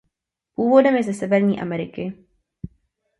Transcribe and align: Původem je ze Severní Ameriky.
Původem 0.55 0.95
je 0.95 1.03
ze 1.03 1.13
Severní 1.13 1.61
Ameriky. 1.61 2.13